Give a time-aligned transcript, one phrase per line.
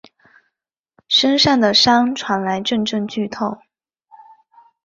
[1.07, 3.61] 身上的伤传来阵阵剧痛